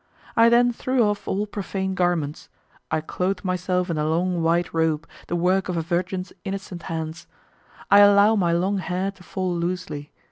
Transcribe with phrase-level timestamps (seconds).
[0.35, 2.49] I then threw off all profane garments.
[2.89, 7.27] I clothe myself in the long white robe, the work of a virgin's innocent hands.
[7.91, 10.11] I allow my long hair to fall loosely.